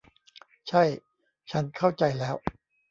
[0.67, 0.83] ใช่
[1.51, 2.35] ฉันเข้าใจแล้ว